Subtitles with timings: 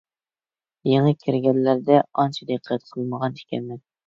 [0.91, 3.85] يېڭى كىرگەنلەردە ئانچە دىققەت قىلمىغان ئىكەنمەن.